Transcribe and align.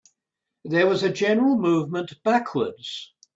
There 0.65 0.87
was 0.87 1.03
a 1.03 1.13
general 1.13 1.59
movement 1.59 2.23
backwards. 2.23 3.13